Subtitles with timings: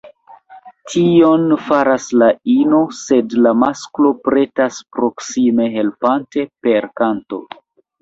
[0.93, 7.45] Tion faras la ino, sed la masklo pretas proksime helpante “per kanto”.